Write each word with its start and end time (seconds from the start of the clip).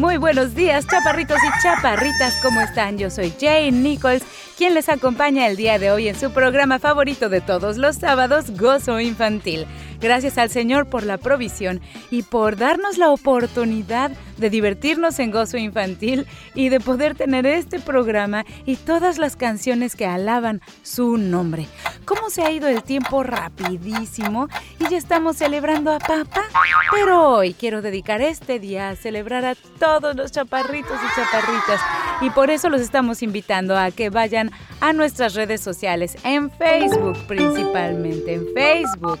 Muy 0.00 0.16
buenos 0.16 0.54
días, 0.54 0.86
chaparritos 0.86 1.36
y 1.44 1.62
chaparritas, 1.62 2.32
¿cómo 2.42 2.62
están? 2.62 2.96
Yo 2.96 3.10
soy 3.10 3.34
Jane 3.38 3.70
Nichols, 3.70 4.22
quien 4.56 4.72
les 4.72 4.88
acompaña 4.88 5.46
el 5.46 5.58
día 5.58 5.78
de 5.78 5.90
hoy 5.90 6.08
en 6.08 6.18
su 6.18 6.30
programa 6.32 6.78
favorito 6.78 7.28
de 7.28 7.42
todos 7.42 7.76
los 7.76 7.96
sábados, 7.96 8.50
Gozo 8.58 8.98
Infantil. 8.98 9.66
Gracias 10.00 10.38
al 10.38 10.50
Señor 10.50 10.88
por 10.88 11.04
la 11.04 11.18
provisión 11.18 11.80
y 12.10 12.22
por 12.22 12.56
darnos 12.56 12.96
la 12.96 13.10
oportunidad 13.10 14.10
de 14.38 14.50
divertirnos 14.50 15.18
en 15.18 15.30
Gozo 15.30 15.58
Infantil 15.58 16.26
y 16.54 16.70
de 16.70 16.80
poder 16.80 17.14
tener 17.14 17.46
este 17.46 17.78
programa 17.78 18.44
y 18.64 18.76
todas 18.76 19.18
las 19.18 19.36
canciones 19.36 19.96
que 19.96 20.06
alaban 20.06 20.62
su 20.82 21.18
nombre. 21.18 21.68
¿Cómo 22.06 22.30
se 22.30 22.42
ha 22.42 22.50
ido 22.50 22.66
el 22.68 22.82
tiempo 22.82 23.22
rapidísimo? 23.22 24.48
Y 24.78 24.88
ya 24.88 24.96
estamos 24.96 25.36
celebrando 25.36 25.92
a 25.92 25.98
papá. 25.98 26.44
Pero 26.90 27.28
hoy 27.28 27.54
quiero 27.54 27.82
dedicar 27.82 28.22
este 28.22 28.58
día 28.58 28.88
a 28.88 28.96
celebrar 28.96 29.44
a 29.44 29.54
todos 29.78 30.16
los 30.16 30.32
chaparritos 30.32 30.98
y 30.98 31.14
chaparritas. 31.14 31.80
Y 32.22 32.30
por 32.30 32.50
eso 32.50 32.68
los 32.68 32.80
estamos 32.80 33.22
invitando 33.22 33.76
a 33.76 33.90
que 33.90 34.10
vayan 34.10 34.50
a 34.80 34.92
nuestras 34.92 35.34
redes 35.34 35.60
sociales, 35.60 36.16
en 36.24 36.50
Facebook 36.50 37.18
principalmente, 37.26 38.34
en 38.34 38.46
Facebook. 38.54 39.20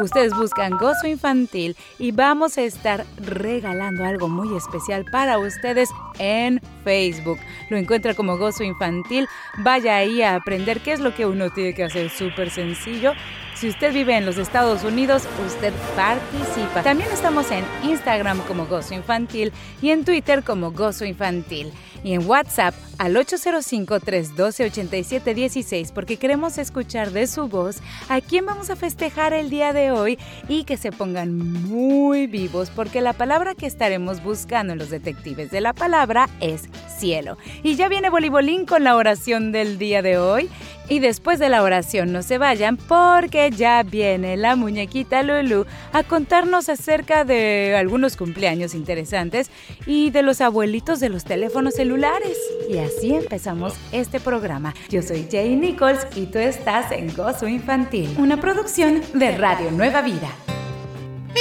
Ustedes 0.00 0.32
buscan 0.34 0.78
Gozo 0.78 1.08
Infantil 1.08 1.76
y 1.98 2.12
vamos 2.12 2.56
a 2.56 2.62
estar 2.62 3.04
regalando 3.18 4.04
algo 4.04 4.28
muy 4.28 4.56
especial 4.56 5.04
para 5.10 5.38
ustedes 5.38 5.88
en 6.18 6.60
Facebook. 6.84 7.38
Lo 7.68 7.76
encuentra 7.76 8.14
como 8.14 8.38
Gozo 8.38 8.62
Infantil. 8.62 9.26
Vaya 9.58 9.96
ahí 9.96 10.22
a 10.22 10.36
aprender 10.36 10.80
qué 10.80 10.92
es 10.92 11.00
lo 11.00 11.14
que 11.14 11.26
uno 11.26 11.50
tiene 11.50 11.74
que 11.74 11.84
hacer. 11.84 12.10
Súper 12.10 12.50
sencillo. 12.50 13.12
Si 13.58 13.68
usted 13.68 13.92
vive 13.92 14.16
en 14.16 14.24
los 14.24 14.38
Estados 14.38 14.84
Unidos, 14.84 15.24
usted 15.44 15.72
participa. 15.96 16.84
También 16.84 17.10
estamos 17.10 17.50
en 17.50 17.64
Instagram 17.82 18.38
como 18.42 18.66
Gozo 18.66 18.94
Infantil 18.94 19.52
y 19.82 19.90
en 19.90 20.04
Twitter 20.04 20.44
como 20.44 20.70
Gozo 20.70 21.04
Infantil 21.04 21.72
y 22.04 22.12
en 22.12 22.24
WhatsApp 22.24 22.72
al 22.98 23.16
805-312-8716 23.16 25.92
porque 25.92 26.18
queremos 26.18 26.56
escuchar 26.58 27.10
de 27.10 27.26
su 27.26 27.48
voz 27.48 27.78
a 28.08 28.20
quién 28.20 28.46
vamos 28.46 28.70
a 28.70 28.76
festejar 28.76 29.32
el 29.32 29.50
día 29.50 29.72
de 29.72 29.90
hoy 29.90 30.20
y 30.48 30.62
que 30.62 30.76
se 30.76 30.92
pongan 30.92 31.36
muy 31.36 32.28
vivos 32.28 32.70
porque 32.70 33.00
la 33.00 33.12
palabra 33.12 33.56
que 33.56 33.66
estaremos 33.66 34.22
buscando 34.22 34.72
en 34.72 34.78
los 34.78 34.90
detectives 34.90 35.50
de 35.50 35.60
la 35.60 35.72
palabra 35.72 36.28
es 36.40 36.68
cielo. 36.98 37.38
Y 37.62 37.76
ya 37.76 37.88
viene 37.88 38.10
Bolibolín 38.10 38.66
con 38.66 38.84
la 38.84 38.96
oración 38.96 39.52
del 39.52 39.78
día 39.78 40.02
de 40.02 40.18
hoy 40.18 40.48
y 40.88 41.00
después 41.00 41.38
de 41.38 41.48
la 41.48 41.62
oración 41.62 42.12
no 42.12 42.22
se 42.22 42.38
vayan 42.38 42.76
porque 42.76 43.50
ya 43.50 43.82
viene 43.82 44.36
la 44.36 44.56
muñequita 44.56 45.22
Lulu 45.22 45.66
a 45.92 46.02
contarnos 46.02 46.68
acerca 46.68 47.24
de 47.24 47.76
algunos 47.76 48.16
cumpleaños 48.16 48.74
interesantes 48.74 49.50
y 49.86 50.10
de 50.10 50.22
los 50.22 50.40
abuelitos 50.40 51.00
de 51.00 51.10
los 51.10 51.24
teléfonos 51.24 51.74
celulares. 51.74 52.38
Y 52.68 52.78
así 52.78 53.14
empezamos 53.14 53.74
este 53.92 54.20
programa. 54.20 54.74
Yo 54.88 55.02
soy 55.02 55.26
Jay 55.30 55.56
Nichols 55.56 56.06
y 56.16 56.26
tú 56.26 56.38
estás 56.38 56.90
en 56.92 57.14
Gozo 57.14 57.48
Infantil, 57.48 58.14
una 58.18 58.40
producción 58.40 59.02
de 59.14 59.36
Radio 59.36 59.70
Nueva 59.70 60.02
Vida. 60.02 60.47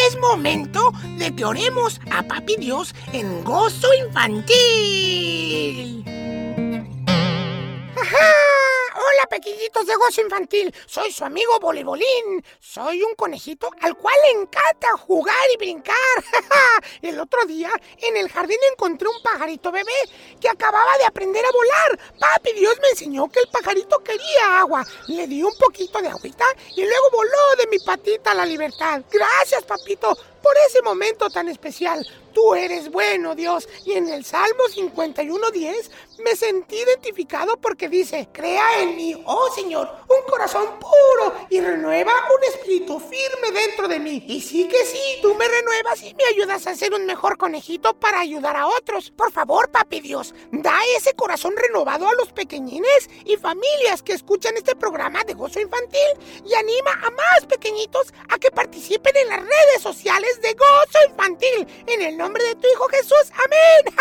Es 0.07 0.17
momento 0.19 0.93
de 1.17 1.35
que 1.35 1.43
oremos 1.43 1.99
a 2.11 2.23
Papi 2.23 2.55
Dios 2.57 2.95
en 3.11 3.43
Gozo 3.43 3.89
Infantil. 4.05 4.45
Hola, 9.09 9.25
pequeñitos 9.27 9.85
de 9.85 9.95
gozo 9.95 10.19
infantil. 10.19 10.75
Soy 10.85 11.13
su 11.13 11.23
amigo 11.23 11.57
Volebolín. 11.61 12.43
Soy 12.59 13.01
un 13.03 13.15
conejito 13.15 13.69
al 13.79 13.95
cual 13.95 14.15
le 14.25 14.41
encanta 14.41 14.97
jugar 14.97 15.47
y 15.53 15.57
brincar. 15.57 15.95
El 17.01 17.17
otro 17.17 17.45
día 17.45 17.71
en 17.99 18.17
el 18.17 18.29
jardín 18.29 18.57
encontré 18.73 19.07
un 19.07 19.21
pajarito 19.23 19.71
bebé 19.71 19.93
que 20.41 20.49
acababa 20.49 20.97
de 20.97 21.05
aprender 21.05 21.45
a 21.45 21.51
volar. 21.51 21.99
Papi 22.19 22.51
Dios 22.51 22.77
me 22.81 22.89
enseñó 22.89 23.29
que 23.29 23.39
el 23.39 23.47
pajarito 23.47 23.99
quería 24.03 24.59
agua. 24.59 24.85
Le 25.07 25.25
di 25.25 25.41
un 25.41 25.55
poquito 25.57 26.01
de 26.01 26.09
agüita 26.09 26.45
y 26.75 26.81
luego 26.81 27.09
voló 27.13 27.55
de 27.59 27.67
mi 27.67 27.79
patita 27.79 28.31
a 28.31 28.35
la 28.35 28.45
libertad. 28.45 29.03
Gracias, 29.09 29.63
papito, 29.63 30.17
por 30.47 30.55
ese 30.69 30.81
momento 30.81 31.29
tan 31.29 31.49
especial. 31.49 32.07
Tú 32.33 32.55
eres 32.55 32.89
bueno, 32.89 33.35
Dios. 33.35 33.67
Y 33.83 33.93
en 33.93 34.07
el 34.07 34.23
Salmo 34.23 34.63
51.10 34.73 35.89
me 36.23 36.35
sentí 36.35 36.77
identificado 36.77 37.57
porque 37.57 37.89
dice, 37.89 38.29
crea 38.31 38.81
en 38.81 38.95
mí, 38.95 39.21
oh 39.25 39.51
Señor, 39.53 39.89
un 40.07 40.29
corazón 40.29 40.79
puro 40.79 41.33
y 41.49 41.59
renueva 41.59 42.11
un 42.11 42.43
espíritu 42.43 42.99
firme 42.99 43.59
dentro 43.59 43.87
de 43.87 43.99
mí. 43.99 44.23
Y 44.27 44.41
sí 44.41 44.67
que 44.67 44.85
sí, 44.85 45.19
tú 45.21 45.33
me 45.35 45.47
renuevas 45.47 46.01
y 46.03 46.13
me 46.13 46.23
ayudas 46.25 46.67
a 46.67 46.75
ser 46.75 46.93
un 46.93 47.05
mejor 47.05 47.37
conejito 47.37 47.93
para 47.99 48.19
ayudar 48.19 48.55
a 48.55 48.67
otros. 48.67 49.11
Por 49.11 49.31
favor, 49.31 49.69
papi 49.69 49.99
Dios, 49.99 50.33
da 50.51 50.79
ese 50.95 51.13
corazón 51.13 51.55
renovado 51.57 52.07
a 52.07 52.13
los 52.13 52.31
pequeñines 52.31 53.09
y 53.25 53.35
familias 53.35 54.03
que 54.03 54.13
escuchan 54.13 54.55
este 54.55 54.75
programa 54.75 55.23
de 55.23 55.33
gozo 55.33 55.59
infantil 55.59 55.99
y 56.45 56.53
anima 56.53 56.91
a 57.03 57.11
más 57.11 57.45
pequeñitos 57.49 58.13
a 58.29 58.37
que 58.37 58.51
participen 58.51 59.17
en 59.17 59.29
las 59.29 59.39
redes 59.39 59.81
sociales 59.81 60.36
de 60.41 60.53
gozo 60.53 60.99
infantil 61.09 61.67
en 61.87 62.01
el 62.01 62.17
nombre 62.17 62.43
de 62.43 62.55
tu 62.55 62.67
Hijo 62.73 62.87
Jesús. 62.89 63.31
Amén. 63.33 63.95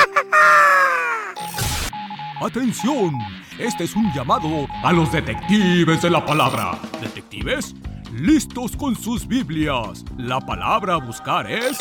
¡Atención! 2.41 3.19
Este 3.59 3.85
es 3.85 3.97
un 3.97 4.13
llamado 4.13 4.67
a 4.85 4.93
los 4.93 5.11
detectives 5.11 6.03
de 6.03 6.11
la 6.11 6.25
palabra. 6.25 6.79
¿Detectives? 7.01 7.75
Listos 8.13 8.77
con 8.77 8.95
sus 8.95 9.27
Biblias. 9.27 10.05
La 10.19 10.41
palabra 10.41 10.95
a 10.95 10.99
buscar 10.99 11.51
es... 11.51 11.79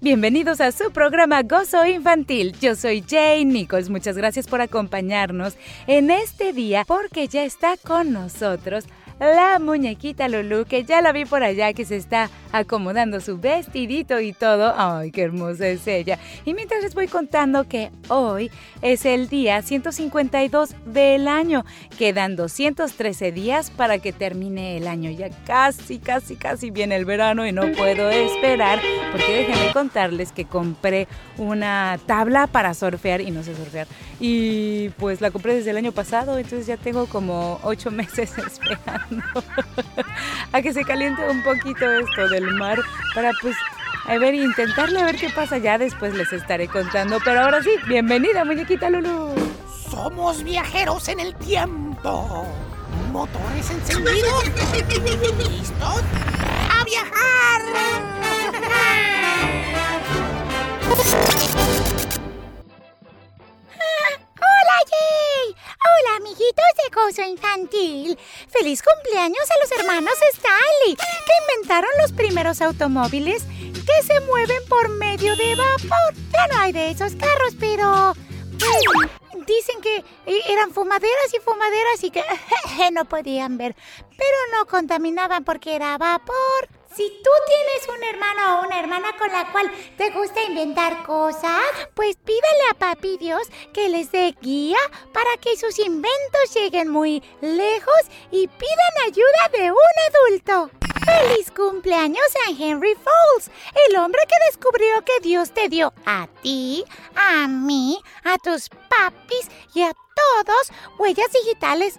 Bienvenidos 0.00 0.60
a 0.60 0.72
su 0.72 0.90
programa 0.90 1.42
Gozo 1.42 1.86
Infantil. 1.86 2.56
Yo 2.60 2.74
soy 2.74 3.04
Jane 3.08 3.44
Nichols. 3.44 3.88
Muchas 3.88 4.16
gracias 4.16 4.48
por 4.48 4.60
acompañarnos 4.60 5.56
en 5.86 6.10
este 6.10 6.52
día 6.52 6.84
porque 6.84 7.28
ya 7.28 7.44
está 7.44 7.76
con 7.76 8.12
nosotros 8.12 8.86
la 9.18 9.58
muñequita 9.58 10.28
Lulu, 10.28 10.64
que 10.66 10.84
ya 10.84 11.00
la 11.00 11.12
vi 11.12 11.24
por 11.24 11.42
allá, 11.42 11.72
que 11.72 11.84
se 11.84 11.96
está 11.96 12.30
acomodando 12.52 13.20
su 13.20 13.38
vestidito 13.38 14.20
y 14.20 14.32
todo. 14.32 14.74
¡Ay, 14.76 15.10
qué 15.10 15.22
hermosa 15.22 15.68
es 15.68 15.86
ella! 15.86 16.18
Y 16.44 16.54
mientras 16.54 16.82
les 16.82 16.94
voy 16.94 17.08
contando 17.08 17.64
que 17.64 17.90
hoy 18.08 18.50
es 18.82 19.04
el 19.06 19.28
día 19.28 19.62
152 19.62 20.74
del 20.84 21.28
año. 21.28 21.64
Quedan 21.98 22.36
213 22.36 23.32
días 23.32 23.70
para 23.70 23.98
que 23.98 24.12
termine 24.12 24.76
el 24.76 24.86
año. 24.86 25.10
Ya 25.10 25.30
casi, 25.46 25.98
casi, 25.98 26.36
casi 26.36 26.70
viene 26.70 26.96
el 26.96 27.04
verano 27.04 27.46
y 27.46 27.52
no 27.52 27.62
puedo 27.72 28.10
esperar, 28.10 28.80
porque 29.12 29.32
déjenme 29.32 29.72
contarles 29.72 30.32
que 30.32 30.44
compré 30.44 31.08
una 31.38 31.98
tabla 32.06 32.46
para 32.46 32.74
surfear 32.74 33.20
y 33.20 33.30
no 33.30 33.42
sé 33.42 33.54
surfear. 33.54 33.86
Y 34.20 34.90
pues 34.90 35.20
la 35.20 35.30
compré 35.30 35.54
desde 35.54 35.70
el 35.70 35.76
año 35.76 35.92
pasado, 35.92 36.38
entonces 36.38 36.66
ya 36.66 36.76
tengo 36.76 37.06
como 37.06 37.60
8 37.62 37.90
meses 37.92 38.32
esperando. 38.36 39.05
a 40.52 40.62
que 40.62 40.72
se 40.72 40.84
caliente 40.84 41.22
un 41.28 41.42
poquito 41.42 41.90
esto 41.90 42.28
del 42.28 42.54
mar 42.54 42.78
para 43.14 43.32
pues 43.40 43.56
a 44.06 44.18
ver 44.18 44.34
intentarle 44.34 45.00
a 45.00 45.04
ver 45.04 45.16
qué 45.16 45.30
pasa. 45.30 45.58
Ya 45.58 45.78
después 45.78 46.14
les 46.14 46.32
estaré 46.32 46.68
contando. 46.68 47.18
Pero 47.24 47.40
ahora 47.40 47.62
sí 47.62 47.70
bienvenida 47.88 48.44
muñequita 48.44 48.90
Lulu. 48.90 49.34
Somos 49.90 50.42
viajeros 50.44 51.08
en 51.08 51.20
el 51.20 51.34
tiempo. 51.36 52.46
Motores 53.12 53.70
encendidos. 53.70 54.44
Listos 55.38 56.02
a 56.70 56.84
viajar 56.84 57.36
Infantil. 67.28 68.18
¡Feliz 68.48 68.82
cumpleaños 68.82 69.50
a 69.50 69.60
los 69.60 69.78
hermanos 69.78 70.14
Stanley, 70.32 70.96
que 70.96 71.54
inventaron 71.54 71.90
los 72.00 72.12
primeros 72.12 72.60
automóviles 72.60 73.44
que 73.44 74.02
se 74.02 74.20
mueven 74.20 74.62
por 74.68 74.88
medio 74.88 75.36
de 75.36 75.54
vapor! 75.54 76.14
Ya 76.32 76.46
no 76.48 76.58
hay 76.58 76.72
de 76.72 76.90
esos 76.90 77.14
carros, 77.14 77.54
pero... 77.60 78.14
Pues, 78.58 79.10
dicen 79.46 79.80
que 79.82 79.96
eh, 80.26 80.40
eran 80.48 80.72
fumaderas 80.72 81.34
y 81.36 81.40
fumaderas 81.40 82.02
y 82.02 82.10
que 82.10 82.24
no 82.92 83.04
podían 83.04 83.56
ver, 83.56 83.76
pero 84.10 84.58
no 84.58 84.66
contaminaban 84.66 85.44
porque 85.44 85.76
era 85.76 85.98
vapor. 85.98 86.68
Si 86.96 87.10
tú 87.22 87.30
tienes 87.46 87.88
un 87.94 88.02
hermano 88.04 88.58
o 88.60 88.66
una 88.66 88.80
hermana 88.80 89.14
con 89.18 89.30
la 89.30 89.52
cual 89.52 89.70
te 89.98 90.08
gusta 90.12 90.42
inventar 90.44 91.04
cosas, 91.04 91.60
pues 91.92 92.16
pídale 92.16 92.70
a 92.70 92.74
Papi 92.74 93.18
Dios 93.18 93.42
que 93.74 93.90
les 93.90 94.10
dé 94.12 94.34
guía 94.40 94.78
para 95.12 95.36
que 95.36 95.58
sus 95.58 95.78
inventos 95.78 96.54
lleguen 96.54 96.88
muy 96.88 97.22
lejos 97.42 98.00
y 98.30 98.48
pidan 98.48 99.06
ayuda 99.06 99.50
de 99.52 99.70
un 99.72 99.76
adulto. 100.08 100.70
¡Feliz 101.04 101.50
cumpleaños 101.50 102.34
a 102.46 102.50
Henry 102.50 102.94
Falls! 102.94 103.50
El 103.90 103.98
hombre 103.98 104.22
que 104.26 104.46
descubrió 104.50 105.04
que 105.04 105.20
Dios 105.20 105.52
te 105.52 105.68
dio 105.68 105.92
a 106.06 106.28
ti, 106.42 106.82
a 107.14 107.46
mí, 107.46 108.00
a 108.24 108.38
tus 108.38 108.70
papis 108.70 109.50
y 109.74 109.82
a 109.82 109.92
todos 109.92 110.72
huellas 110.98 111.30
digitales 111.30 111.98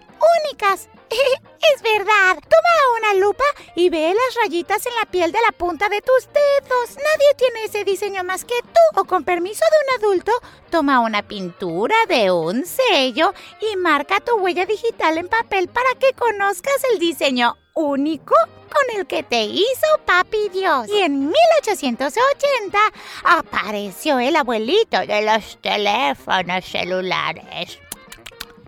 únicas. 0.50 0.90
es 1.76 1.82
verdad. 1.82 2.36
Toma 2.36 2.98
una 2.98 3.26
lupa 3.26 3.44
y 3.76 3.90
ve 3.90 4.14
las 4.14 4.44
rayitas 4.44 4.86
en 4.86 4.96
la 4.96 5.06
piel 5.10 5.32
de 5.32 5.40
la 5.46 5.52
punta 5.58 5.90
de 5.90 6.02
tus 6.02 6.28
dedos. 6.28 6.96
Nadie 6.96 7.34
tiene 7.38 7.64
ese 7.66 7.84
diseño 7.84 8.24
más 8.24 8.46
que 8.46 8.62
tú. 8.62 9.02
O 9.02 9.06
con 9.06 9.24
permiso 9.24 9.64
de 9.72 9.96
un 9.96 10.04
adulto, 10.04 10.32
toma 10.70 11.00
una 11.00 11.28
pintura 11.28 11.96
de 12.08 12.32
un 12.32 12.66
sello 12.66 13.34
y 13.62 13.76
marca 13.78 14.20
tu 14.20 14.36
huella 14.36 14.66
digital 14.66 15.18
en 15.18 15.28
papel 15.28 15.68
para 15.68 15.90
que 16.00 16.14
conozcas 16.14 16.84
el 16.92 17.00
diseño 17.00 17.58
único 17.74 18.36
con 18.68 19.00
el 19.00 19.08
que 19.08 19.24
te 19.24 19.44
hizo 19.44 19.88
Papi 20.06 20.50
Dios. 20.50 20.88
Y 20.90 21.02
en 21.02 21.28
1880 21.30 22.78
apareció 23.24 24.20
el 24.20 24.36
abuelito 24.36 25.00
de 25.00 25.22
los 25.22 25.58
teléfonos 25.62 26.66
celulares 26.66 27.80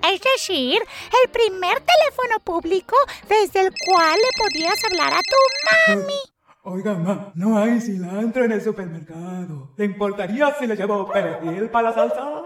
es 0.04 0.22
decir, 0.22 0.82
el 1.24 1.30
primer 1.32 1.80
teléfono 1.82 2.40
público 2.44 2.96
desde 3.28 3.62
el 3.62 3.74
cual 3.86 4.18
le 4.18 4.30
podías 4.38 4.84
hablar 4.86 5.14
a 5.14 5.22
tu 5.22 5.96
mami. 5.96 6.20
Oiga, 6.64 6.94
ma, 6.94 7.32
no 7.36 7.58
hay 7.58 7.80
cilantro 7.80 8.44
en 8.44 8.52
el 8.52 8.62
supermercado. 8.62 9.74
¿Le 9.78 9.86
importaría 9.86 10.54
si 10.60 10.68
le 10.68 10.76
llevo 10.76 11.10
perejil 11.10 11.70
para 11.70 11.90
la 11.90 11.96
salsa? 11.96 12.44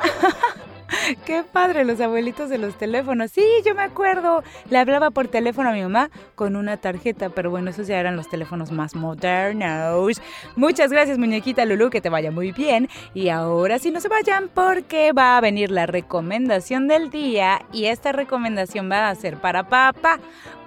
Qué 1.24 1.42
padre 1.42 1.84
los 1.84 2.00
abuelitos 2.00 2.48
de 2.48 2.58
los 2.58 2.76
teléfonos. 2.76 3.30
Sí, 3.30 3.44
yo 3.64 3.74
me 3.74 3.82
acuerdo. 3.82 4.42
Le 4.68 4.78
hablaba 4.78 5.10
por 5.10 5.28
teléfono 5.28 5.70
a 5.70 5.72
mi 5.72 5.82
mamá 5.82 6.10
con 6.34 6.56
una 6.56 6.76
tarjeta, 6.76 7.30
pero 7.30 7.50
bueno, 7.50 7.70
esos 7.70 7.86
ya 7.86 7.98
eran 7.98 8.16
los 8.16 8.28
teléfonos 8.28 8.72
más 8.72 8.94
modernos. 8.94 10.20
Muchas 10.56 10.90
gracias, 10.90 11.18
muñequita 11.18 11.64
Lulu, 11.64 11.90
que 11.90 12.00
te 12.00 12.08
vaya 12.08 12.30
muy 12.30 12.52
bien. 12.52 12.88
Y 13.14 13.28
ahora 13.28 13.78
sí 13.78 13.90
no 13.90 14.00
se 14.00 14.08
vayan 14.08 14.48
porque 14.52 15.12
va 15.12 15.36
a 15.36 15.40
venir 15.40 15.70
la 15.70 15.86
recomendación 15.86 16.88
del 16.88 17.10
día 17.10 17.64
y 17.72 17.86
esta 17.86 18.12
recomendación 18.12 18.90
va 18.90 19.08
a 19.08 19.14
ser 19.14 19.36
para 19.36 19.68
papá 19.68 20.18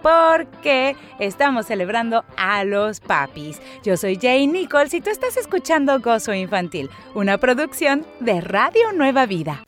porque 0.01 0.97
estamos 1.19 1.65
celebrando 1.65 2.25
a 2.35 2.65
los 2.65 2.99
papis. 2.99 3.61
Yo 3.83 3.95
soy 3.95 4.17
Jay 4.21 4.47
Nichols 4.47 4.93
y 4.93 5.01
tú 5.01 5.09
estás 5.09 5.37
escuchando 5.37 5.99
Gozo 6.01 6.33
Infantil, 6.33 6.89
una 7.15 7.37
producción 7.37 8.05
de 8.19 8.41
Radio 8.41 8.91
Nueva 8.93 9.25
Vida. 9.25 9.63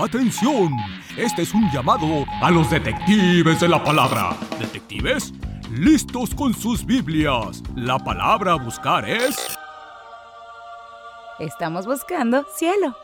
¡Atención! 0.00 0.74
Este 1.18 1.42
es 1.42 1.52
un 1.52 1.70
llamado 1.70 2.24
a 2.40 2.50
los 2.50 2.70
detectives 2.70 3.60
de 3.60 3.68
la 3.68 3.84
palabra. 3.84 4.34
¿Detectives? 4.58 5.34
Listos 5.70 6.34
con 6.34 6.54
sus 6.54 6.86
Biblias. 6.86 7.62
La 7.74 7.98
palabra 7.98 8.52
a 8.52 8.56
buscar 8.56 9.06
es... 9.06 9.36
Estamos 11.38 11.84
buscando 11.84 12.46
cielo. 12.56 12.96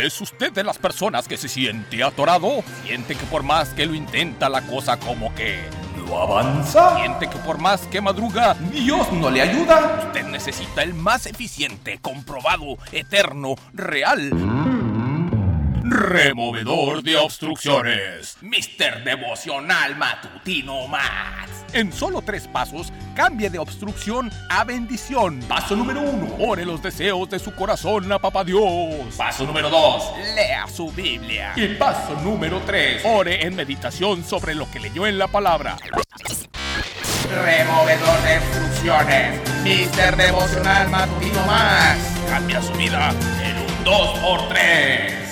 ¿Es 0.00 0.20
usted 0.20 0.52
de 0.52 0.64
las 0.64 0.78
personas 0.78 1.28
que 1.28 1.36
se 1.36 1.48
siente 1.48 2.02
atorado? 2.02 2.64
¿Siente 2.84 3.14
que 3.14 3.24
por 3.26 3.42
más 3.42 3.70
que 3.70 3.86
lo 3.86 3.94
intenta 3.94 4.48
la 4.48 4.62
cosa 4.62 4.98
como 4.98 5.34
que 5.34 5.62
no 5.96 6.20
avanza? 6.20 6.96
¿Siente 6.96 7.28
que 7.28 7.38
por 7.38 7.58
más 7.58 7.82
que 7.86 8.00
madruga 8.00 8.54
Dios 8.72 9.12
no 9.12 9.30
le 9.30 9.42
ayuda? 9.42 10.02
Usted 10.06 10.24
necesita 10.24 10.82
el 10.82 10.94
más 10.94 11.26
eficiente, 11.26 11.98
comprobado, 12.02 12.76
eterno, 12.92 13.54
real 13.72 14.30
Removedor 15.86 17.02
de 17.02 17.16
obstrucciones. 17.16 18.38
Mister 18.40 19.04
Devocional 19.04 19.94
Matutino 19.96 20.88
Max. 20.88 21.43
En 21.74 21.92
solo 21.92 22.22
tres 22.22 22.46
pasos, 22.46 22.92
cambie 23.16 23.50
de 23.50 23.58
obstrucción 23.58 24.30
a 24.48 24.62
bendición. 24.62 25.40
Paso 25.48 25.74
número 25.74 26.02
uno, 26.02 26.36
ore 26.38 26.64
los 26.64 26.80
deseos 26.80 27.28
de 27.28 27.40
su 27.40 27.52
corazón 27.52 28.12
a 28.12 28.20
Papá 28.20 28.44
Dios. 28.44 29.12
Paso 29.16 29.44
número 29.44 29.68
dos, 29.68 30.12
lea 30.36 30.68
su 30.68 30.92
Biblia. 30.92 31.52
Y 31.56 31.74
paso 31.74 32.14
número 32.22 32.62
tres, 32.64 33.02
ore 33.04 33.44
en 33.44 33.56
meditación 33.56 34.22
sobre 34.22 34.54
lo 34.54 34.70
que 34.70 34.78
leyó 34.78 35.04
en 35.04 35.18
la 35.18 35.26
palabra. 35.26 35.76
Removedor 37.28 38.22
de 38.22 38.38
obstrucciones. 38.38 39.62
Mister 39.64 40.16
Devocional 40.16 40.88
Matutino 40.90 41.44
Max. 41.44 41.98
Cambia 42.28 42.62
su 42.62 42.72
vida 42.74 43.12
en 43.42 43.56
un 43.56 43.84
2 43.84 44.18
por 44.20 44.48
3 44.48 45.23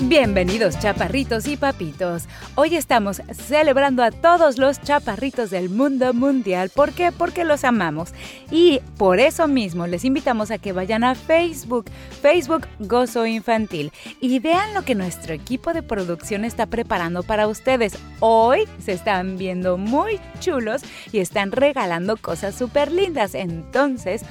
Bienvenidos 0.00 0.76
chaparritos 0.80 1.46
y 1.46 1.56
papitos. 1.56 2.24
Hoy 2.56 2.74
estamos 2.74 3.22
celebrando 3.32 4.02
a 4.02 4.10
todos 4.10 4.58
los 4.58 4.80
chaparritos 4.82 5.50
del 5.50 5.70
mundo 5.70 6.12
mundial. 6.12 6.68
¿Por 6.68 6.92
qué? 6.92 7.12
Porque 7.12 7.44
los 7.44 7.62
amamos. 7.62 8.12
Y 8.50 8.80
por 8.98 9.20
eso 9.20 9.46
mismo 9.46 9.86
les 9.86 10.04
invitamos 10.04 10.50
a 10.50 10.58
que 10.58 10.72
vayan 10.72 11.04
a 11.04 11.14
Facebook, 11.14 11.84
Facebook 12.20 12.66
Gozo 12.80 13.24
Infantil, 13.24 13.92
y 14.20 14.40
vean 14.40 14.74
lo 14.74 14.82
que 14.82 14.96
nuestro 14.96 15.32
equipo 15.32 15.72
de 15.72 15.84
producción 15.84 16.44
está 16.44 16.66
preparando 16.66 17.22
para 17.22 17.46
ustedes. 17.46 17.96
Hoy 18.18 18.64
se 18.84 18.92
están 18.92 19.38
viendo 19.38 19.78
muy 19.78 20.18
chulos 20.40 20.82
y 21.12 21.20
están 21.20 21.52
regalando 21.52 22.16
cosas 22.16 22.56
súper 22.56 22.90
lindas. 22.90 23.36
Entonces, 23.36 24.22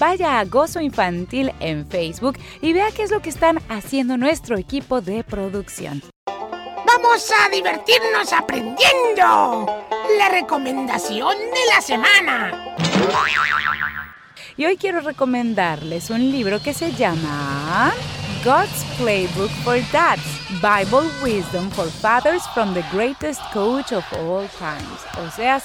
vaya 0.00 0.40
a 0.40 0.44
Gozo 0.46 0.80
Infantil 0.80 1.52
en 1.60 1.86
Facebook 1.86 2.38
y 2.62 2.72
vea 2.72 2.90
qué 2.90 3.02
es 3.02 3.10
lo 3.10 3.20
que 3.20 3.28
están 3.28 3.60
haciendo 3.68 4.16
nuestro 4.16 4.56
equipo 4.56 5.02
de 5.02 5.22
producción. 5.22 6.02
Vamos 6.26 7.30
a 7.30 7.50
divertirnos 7.50 8.32
aprendiendo. 8.32 9.66
La 10.18 10.28
recomendación 10.30 11.36
de 11.38 11.74
la 11.74 11.80
semana. 11.82 12.76
Y 14.56 14.64
hoy 14.64 14.76
quiero 14.76 15.00
recomendarles 15.00 16.10
un 16.10 16.32
libro 16.32 16.60
que 16.60 16.74
se 16.74 16.92
llama 16.92 17.92
God's 18.44 18.84
Playbook 18.98 19.50
for 19.62 19.78
Dads, 19.92 20.22
Bible 20.62 21.08
Wisdom 21.22 21.70
for 21.70 21.88
Fathers 21.88 22.42
from 22.54 22.72
the 22.74 22.84
Greatest 22.90 23.40
Coach 23.52 23.92
of 23.92 24.04
All 24.14 24.48
Times. 24.58 25.26
O 25.26 25.30
sea, 25.30 25.62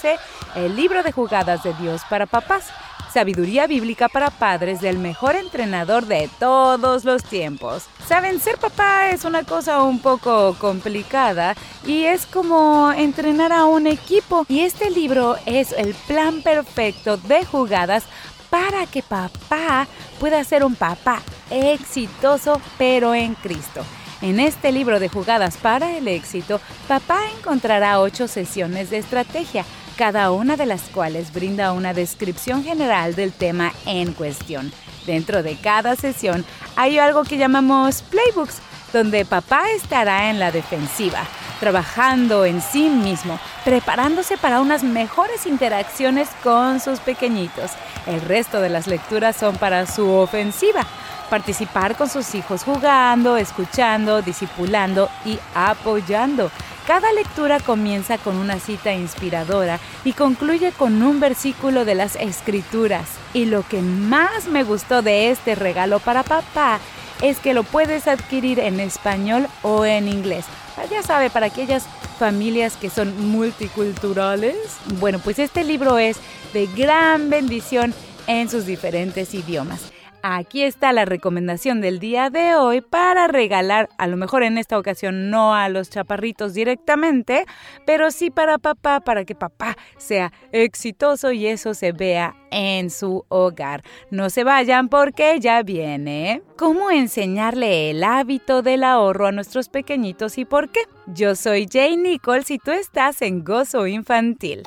el 0.55 0.75
libro 0.75 1.03
de 1.03 1.11
jugadas 1.11 1.63
de 1.63 1.73
Dios 1.75 2.01
para 2.09 2.25
papás 2.25 2.71
Sabiduría 3.15 3.65
bíblica 3.65 4.09
para 4.09 4.29
padres 4.29 4.81
del 4.81 4.97
mejor 4.97 5.37
entrenador 5.37 6.05
de 6.05 6.29
todos 6.37 7.05
los 7.05 7.23
tiempos. 7.23 7.85
Saben, 8.05 8.41
ser 8.41 8.57
papá 8.57 9.11
es 9.11 9.23
una 9.23 9.43
cosa 9.43 9.83
un 9.83 9.99
poco 9.99 10.53
complicada 10.59 11.55
y 11.87 12.03
es 12.03 12.25
como 12.25 12.91
entrenar 12.91 13.53
a 13.53 13.67
un 13.67 13.87
equipo. 13.87 14.45
Y 14.49 14.59
este 14.59 14.89
libro 14.89 15.37
es 15.45 15.71
el 15.71 15.93
plan 15.93 16.41
perfecto 16.41 17.15
de 17.15 17.45
jugadas 17.45 18.03
para 18.49 18.85
que 18.85 19.01
papá 19.01 19.87
pueda 20.19 20.43
ser 20.43 20.65
un 20.65 20.75
papá 20.75 21.21
exitoso 21.49 22.59
pero 22.77 23.15
en 23.15 23.35
Cristo. 23.35 23.85
En 24.21 24.41
este 24.41 24.73
libro 24.73 24.99
de 24.99 25.07
jugadas 25.07 25.55
para 25.55 25.95
el 25.95 26.09
éxito, 26.09 26.59
papá 26.89 27.21
encontrará 27.37 28.01
ocho 28.01 28.27
sesiones 28.27 28.89
de 28.89 28.97
estrategia 28.97 29.63
cada 29.95 30.31
una 30.31 30.57
de 30.57 30.65
las 30.65 30.81
cuales 30.83 31.33
brinda 31.33 31.71
una 31.71 31.93
descripción 31.93 32.63
general 32.63 33.15
del 33.15 33.31
tema 33.31 33.71
en 33.85 34.13
cuestión. 34.13 34.71
Dentro 35.05 35.43
de 35.43 35.55
cada 35.55 35.95
sesión 35.95 36.43
hay 36.75 36.99
algo 36.99 37.23
que 37.23 37.37
llamamos 37.37 38.01
playbooks, 38.03 38.59
donde 38.91 39.25
papá 39.25 39.69
estará 39.71 40.29
en 40.29 40.39
la 40.39 40.51
defensiva, 40.51 41.23
trabajando 41.59 42.45
en 42.45 42.61
sí 42.61 42.89
mismo, 42.89 43.39
preparándose 43.63 44.37
para 44.37 44.61
unas 44.61 44.83
mejores 44.83 45.45
interacciones 45.45 46.29
con 46.43 46.79
sus 46.79 46.99
pequeñitos. 46.99 47.71
El 48.05 48.21
resto 48.21 48.61
de 48.61 48.69
las 48.69 48.87
lecturas 48.87 49.35
son 49.35 49.55
para 49.57 49.85
su 49.85 50.09
ofensiva, 50.09 50.85
participar 51.29 51.95
con 51.95 52.09
sus 52.09 52.35
hijos 52.35 52.63
jugando, 52.63 53.37
escuchando, 53.37 54.21
discipulando 54.21 55.09
y 55.25 55.39
apoyando. 55.53 56.51
Cada 56.87 57.11
lectura 57.13 57.59
comienza 57.59 58.19
con 58.19 58.37
una 58.37 58.59
cita 58.59 58.93
inspiradora 58.93 59.79
y 60.03 60.13
concluye 60.13 60.71
con 60.71 61.01
un 61.01 61.19
versículo 61.19 61.83
de 61.83 61.95
las 61.95 62.15
escrituras. 62.15 63.09
Y 63.33 63.45
lo 63.45 63.67
que 63.67 63.81
más 63.81 64.47
me 64.47 64.63
gustó 64.63 65.01
de 65.01 65.31
este 65.31 65.55
regalo 65.55 65.99
para 65.99 66.21
papá 66.21 66.79
es 67.23 67.39
que 67.39 67.55
lo 67.55 67.63
puedes 67.63 68.07
adquirir 68.07 68.59
en 68.59 68.79
español 68.79 69.47
o 69.63 69.83
en 69.83 70.07
inglés. 70.07 70.45
Ya 70.91 71.01
sabe, 71.01 71.31
para 71.31 71.47
aquellas 71.47 71.87
familias 72.19 72.77
que 72.77 72.91
son 72.91 73.31
multiculturales. 73.31 74.55
Bueno, 74.99 75.17
pues 75.17 75.39
este 75.39 75.63
libro 75.63 75.97
es 75.97 76.17
de 76.53 76.67
gran 76.67 77.31
bendición 77.31 77.95
en 78.27 78.47
sus 78.47 78.67
diferentes 78.67 79.33
idiomas. 79.33 79.94
Aquí 80.27 80.63
está 80.63 80.91
la 80.91 81.05
recomendación 81.05 81.81
del 81.81 81.99
día 81.99 82.31
de 82.31 82.55
hoy 82.55 82.81
para 82.81 83.27
regalar, 83.27 83.89
a 83.99 84.07
lo 84.07 84.17
mejor 84.17 84.41
en 84.41 84.57
esta 84.57 84.79
ocasión 84.79 85.29
no 85.29 85.53
a 85.53 85.69
los 85.69 85.91
chaparritos 85.91 86.55
directamente, 86.55 87.45
pero 87.85 88.09
sí 88.09 88.31
para 88.31 88.57
papá, 88.57 89.01
para 89.01 89.23
que 89.23 89.35
papá 89.35 89.77
sea 89.97 90.33
exitoso 90.51 91.31
y 91.31 91.45
eso 91.45 91.75
se 91.75 91.91
vea 91.91 92.35
en 92.49 92.89
su 92.89 93.23
hogar. 93.29 93.83
No 94.09 94.31
se 94.31 94.43
vayan 94.43 94.89
porque 94.89 95.39
ya 95.39 95.61
viene. 95.61 96.41
¿Cómo 96.57 96.89
enseñarle 96.89 97.91
el 97.91 98.03
hábito 98.03 98.63
del 98.63 98.83
ahorro 98.83 99.27
a 99.27 99.31
nuestros 99.31 99.69
pequeñitos 99.69 100.39
y 100.39 100.45
por 100.45 100.71
qué? 100.71 100.79
Yo 101.05 101.35
soy 101.35 101.67
Jay 101.71 101.97
Nichols 101.97 102.49
y 102.49 102.57
tú 102.57 102.71
estás 102.71 103.21
en 103.21 103.43
Gozo 103.43 103.85
Infantil. 103.85 104.63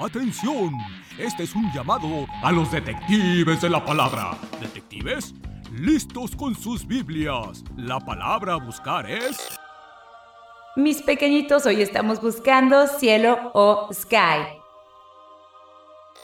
¡Atención! 0.00 0.72
Este 1.18 1.42
es 1.44 1.54
un 1.54 1.72
llamado 1.72 2.26
a 2.42 2.52
los 2.52 2.70
detectives 2.70 3.62
de 3.62 3.70
la 3.70 3.82
palabra. 3.82 4.36
¿Detectives? 4.60 5.32
Listos 5.72 6.36
con 6.36 6.54
sus 6.54 6.86
Biblias. 6.86 7.64
La 7.74 7.98
palabra 7.98 8.52
a 8.54 8.56
buscar 8.56 9.10
es... 9.10 9.38
Mis 10.76 11.00
pequeñitos, 11.00 11.64
hoy 11.64 11.80
estamos 11.80 12.20
buscando 12.20 12.86
cielo 12.86 13.50
o 13.54 13.88
sky. 13.94 14.60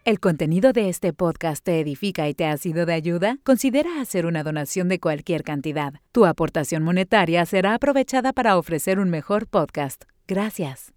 ¿El 0.07 0.21
contenido 0.21 0.73
de 0.73 0.89
este 0.89 1.13
podcast 1.13 1.63
te 1.65 1.81
edifica 1.81 2.29
y 2.29 2.35
te 2.35 2.47
ha 2.47 2.57
sido 2.59 2.87
de 2.87 2.93
ayuda? 2.93 3.39
Considera 3.43 4.01
hacer 4.01 4.25
una 4.25 4.45
donación 4.45 4.89
de 4.89 5.01
cualquier 5.01 5.43
cantidad. 5.43 5.95
Tu 6.13 6.27
aportación 6.27 6.85
monetaria 6.85 7.45
será 7.45 7.75
aprovechada 7.75 8.33
para 8.33 8.57
ofrecer 8.57 9.01
un 9.01 9.11
mejor 9.11 9.49
podcast. 9.49 10.05
Gracias. 10.29 10.93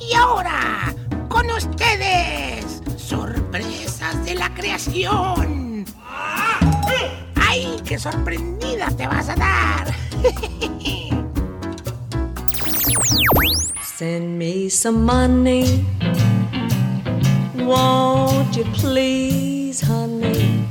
Y 0.00 0.14
ahora, 0.14 0.94
con 1.28 1.50
ustedes, 1.50 2.80
sorpresas 2.96 4.24
de 4.24 4.36
la 4.36 4.54
creación. 4.54 5.84
¡Ay, 7.34 7.74
qué 7.84 7.98
sorprendida 7.98 8.86
te 8.96 9.08
vas 9.08 9.30
a 9.30 9.34
dar! 9.34 9.92
Send 13.82 14.38
me 14.38 14.70
some 14.70 15.00
money. 15.00 15.84
Honey? 19.88 20.66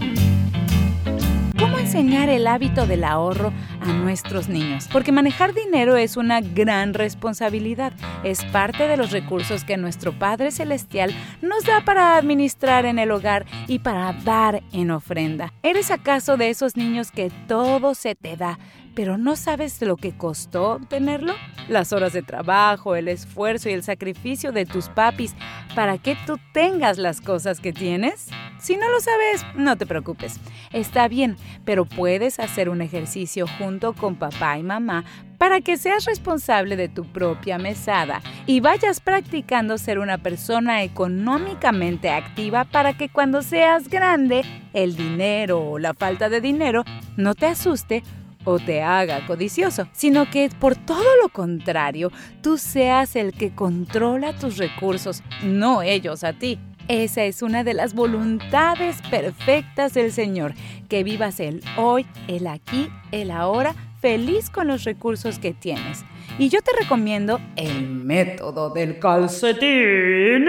¿Cómo 1.58 1.79
enseñar 1.79 2.27
el 2.27 2.46
hábito 2.46 2.86
del 2.86 3.06
ahorro 3.06 3.53
a 3.79 3.86
nuestros 3.94 4.50
niños? 4.50 4.89
Porque 4.91 5.13
manejar 5.13 5.53
dinero 5.53 5.96
es 5.96 6.18
una 6.18 6.41
gran 6.41 6.94
responsabilidad. 6.94 7.94
Es 8.24 8.44
parte 8.46 8.88
de 8.88 8.98
los 8.98 9.12
recursos 9.12 9.63
que 9.63 9.77
nuestro 9.77 10.12
Padre 10.12 10.51
Celestial 10.51 11.15
nos 11.41 11.63
da 11.63 11.86
para 11.86 12.18
administrar 12.18 12.86
en 12.86 13.00
el 13.00 13.12
hogar 13.12 13.46
y 13.68 13.79
para 13.79 14.12
dar 14.12 14.62
en 14.74 14.91
ofrenda. 14.91 15.53
¿Eres 15.63 15.91
acaso 15.91 16.36
de 16.36 16.50
esos 16.50 16.75
niños 16.75 17.12
que 17.12 17.32
todo 17.48 17.96
se 17.96 18.15
te 18.15 18.36
da? 18.36 18.60
Pero 19.00 19.18
no 19.18 19.38
sabes 19.38 19.82
lo 19.82 19.96
que 19.96 20.12
costó 20.12 20.72
obtenerlo? 20.72 21.34
Las 21.70 21.94
horas 21.94 22.12
de 22.12 22.22
trabajo, 22.22 22.98
el 22.98 23.08
esfuerzo 23.08 23.70
y 23.70 23.72
el 23.72 23.82
sacrificio 23.82 24.51
de 24.51 24.65
tus 24.65 24.89
papis 24.89 25.36
para 25.74 25.98
que 25.98 26.18
tú 26.25 26.38
tengas 26.51 26.98
las 26.98 27.22
cosas 27.22 27.62
que 27.62 27.72
tienes. 27.72 28.27
Si 28.60 28.75
no 28.75 28.89
lo 28.89 29.00
sabes, 29.00 29.46
no 29.56 29.77
te 29.77 29.86
preocupes. 29.86 30.38
Está 30.74 31.08
bien, 31.08 31.38
pero 31.63 31.86
puedes 31.86 32.41
hacer 32.41 32.68
un 32.68 32.82
ejercicio 32.82 33.46
junto 33.58 33.94
con 33.94 34.15
papá 34.18 34.58
y 34.58 34.63
mamá 34.63 35.06
para 35.38 35.62
que 35.62 35.77
seas 35.77 36.03
responsable 36.03 36.75
de 36.75 36.89
tu 36.89 37.06
propia 37.06 37.58
mesada 37.58 38.22
y 38.46 38.60
vayas 38.60 39.00
practicando 39.00 39.77
ser 39.77 40.00
una 40.00 40.18
persona 40.18 40.84
económicamente 40.84 42.10
activa 42.10 42.65
para 42.65 42.98
que 42.98 43.08
cuando 43.08 43.44
seas 43.44 43.88
grande, 43.88 44.44
el 44.74 44.98
dinero 44.98 45.62
o 45.62 45.79
la 45.79 45.94
falta 45.94 46.27
de 46.27 46.41
dinero 46.41 46.84
no 47.15 47.34
te 47.34 47.46
asuste 47.46 48.03
o 48.50 48.60
te 48.60 48.82
haga 48.82 49.25
codicioso, 49.27 49.88
sino 49.91 50.29
que 50.29 50.50
por 50.60 50.75
todo 50.75 51.03
lo 51.22 51.29
contrario, 51.29 52.12
tú 52.41 52.58
seas 52.58 53.15
el 53.15 53.34
que 53.34 53.53
controla 53.53 54.34
tus 54.34 54.58
recursos, 54.58 55.22
no 55.44 55.84
ellos 55.84 56.24
a 56.24 56.34
ti. 56.34 56.60
Esa 56.88 57.24
es 57.25 57.44
una 57.44 57.63
de 57.63 57.75
las 57.75 57.94
voluntades 57.94 59.03
perfectas 59.12 59.94
del 59.94 60.12
Señor, 60.12 60.56
que 60.89 61.03
vivas 61.03 61.39
el 61.39 61.62
hoy, 61.77 62.08
el 62.27 62.48
aquí, 62.48 62.89
el 63.12 63.29
ahora, 63.29 63.75
feliz 64.01 64.50
con 64.50 64.68
los 64.68 64.84
recursos 64.86 65.38
que 65.38 65.53
tienes. 65.53 66.03
Y 66.39 66.50
yo 66.50 66.62
te 66.62 66.72
recomiendo 66.82 67.39
el 67.56 67.88
método 67.88 68.72
del 68.72 68.98
calcetín. 68.98 70.46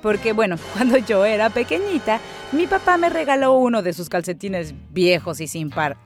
Porque 0.00 0.32
bueno, 0.32 0.56
cuando 0.72 0.96
yo 0.96 1.26
era 1.26 1.50
pequeñita, 1.50 2.20
mi 2.52 2.66
papá 2.66 2.96
me 2.96 3.10
regaló 3.10 3.52
uno 3.52 3.82
de 3.82 3.92
sus 3.92 4.08
calcetines 4.08 4.74
viejos 4.90 5.40
y 5.40 5.46
sin 5.46 5.68
par. 5.68 5.98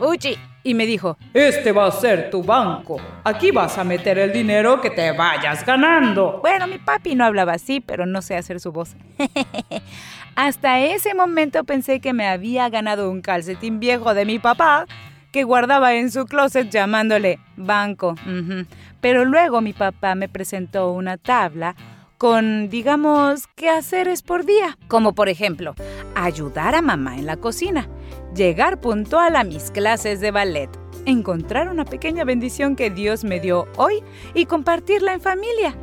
¡Uchi! 0.00 0.36
Y 0.66 0.72
me 0.72 0.86
dijo, 0.86 1.18
este 1.34 1.72
va 1.72 1.86
a 1.86 1.90
ser 1.90 2.30
tu 2.30 2.42
banco. 2.42 2.96
Aquí 3.22 3.50
vas 3.50 3.76
a 3.76 3.84
meter 3.84 4.18
el 4.18 4.32
dinero 4.32 4.80
que 4.80 4.88
te 4.88 5.12
vayas 5.12 5.64
ganando. 5.66 6.38
Bueno, 6.40 6.66
mi 6.66 6.78
papi 6.78 7.14
no 7.14 7.26
hablaba 7.26 7.52
así, 7.52 7.80
pero 7.80 8.06
no 8.06 8.22
sé 8.22 8.34
hacer 8.34 8.60
su 8.60 8.72
voz. 8.72 8.96
Hasta 10.36 10.80
ese 10.80 11.14
momento 11.14 11.64
pensé 11.64 12.00
que 12.00 12.14
me 12.14 12.26
había 12.26 12.70
ganado 12.70 13.10
un 13.10 13.20
calcetín 13.20 13.78
viejo 13.78 14.14
de 14.14 14.24
mi 14.24 14.38
papá 14.38 14.86
que 15.32 15.44
guardaba 15.44 15.94
en 15.94 16.10
su 16.10 16.24
closet 16.24 16.70
llamándole 16.70 17.40
banco. 17.56 18.14
Pero 19.00 19.24
luego 19.26 19.60
mi 19.60 19.74
papá 19.74 20.14
me 20.14 20.28
presentó 20.28 20.92
una 20.92 21.18
tabla 21.18 21.76
con, 22.18 22.70
digamos, 22.70 23.48
quehaceres 23.48 24.22
por 24.22 24.46
día, 24.46 24.78
como 24.88 25.14
por 25.14 25.28
ejemplo, 25.28 25.74
ayudar 26.14 26.74
a 26.74 26.82
mamá 26.82 27.16
en 27.18 27.26
la 27.26 27.36
cocina, 27.36 27.88
llegar 28.34 28.80
puntual 28.80 29.36
a 29.36 29.44
mis 29.44 29.70
clases 29.70 30.20
de 30.20 30.30
ballet, 30.30 30.68
encontrar 31.06 31.68
una 31.68 31.84
pequeña 31.84 32.24
bendición 32.24 32.74
que 32.76 32.90
Dios 32.90 33.24
me 33.24 33.40
dio 33.40 33.66
hoy 33.76 34.02
y 34.34 34.46
compartirla 34.46 35.12
en 35.14 35.20
familia. 35.20 35.76